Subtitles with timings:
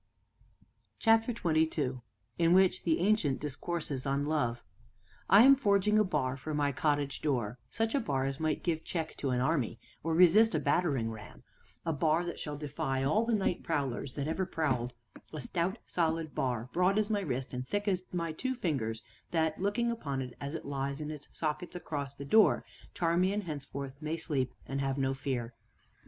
[0.97, 1.99] CHAPTER XXII
[2.39, 4.63] IN WHICH THE ANCIENT DISCOURSES ON LOVE
[5.29, 8.83] I am forging a bar for my cottage door: such a bar as might give
[8.83, 11.43] check to an army, or resist a battering ram;
[11.85, 14.95] a bar that shall defy all the night prowlers that ever prowled;
[15.33, 19.61] a stout, solid bar, broad as my wrist, and thick as my two fingers; that,
[19.61, 22.65] looking upon it as it lies in its sockets across the door,
[22.95, 25.53] Charmian henceforth may sleep and have no fear.